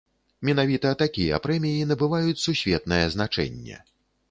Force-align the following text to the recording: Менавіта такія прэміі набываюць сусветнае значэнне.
Менавіта 0.47 0.93
такія 1.01 1.41
прэміі 1.43 1.85
набываюць 1.91 2.41
сусветнае 2.47 3.03
значэнне. 3.19 3.81